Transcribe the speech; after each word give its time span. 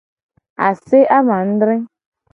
Ase 0.69 0.99
amadre. 1.19 1.75